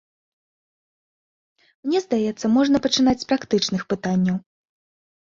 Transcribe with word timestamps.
Мне 1.87 2.01
здаецца, 2.05 2.51
можна 2.55 2.81
пачынаць 2.87 3.17
з 3.25 3.29
практычных 3.33 3.81
пытанняў. 3.95 4.37